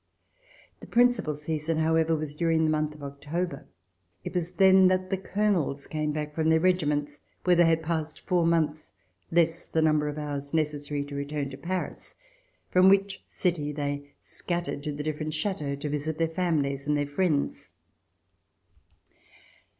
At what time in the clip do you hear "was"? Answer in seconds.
2.15-2.35, 4.33-4.53